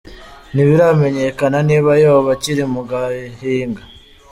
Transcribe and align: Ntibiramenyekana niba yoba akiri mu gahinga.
Ntibiramenyekana 0.53 1.57
niba 1.69 1.91
yoba 2.03 2.29
akiri 2.35 2.63
mu 2.73 2.81
gahinga. 2.89 3.81